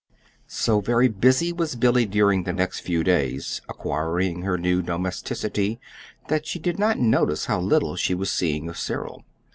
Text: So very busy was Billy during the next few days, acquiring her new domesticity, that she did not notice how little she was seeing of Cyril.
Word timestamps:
So 0.47 0.79
very 0.81 1.07
busy 1.09 1.53
was 1.53 1.75
Billy 1.75 2.07
during 2.07 2.41
the 2.43 2.53
next 2.53 2.79
few 2.79 3.03
days, 3.03 3.61
acquiring 3.69 4.41
her 4.41 4.57
new 4.57 4.81
domesticity, 4.81 5.79
that 6.27 6.47
she 6.47 6.57
did 6.57 6.79
not 6.79 6.97
notice 6.97 7.45
how 7.45 7.59
little 7.61 7.95
she 7.95 8.15
was 8.15 8.31
seeing 8.31 8.67
of 8.67 8.79
Cyril. 8.79 9.23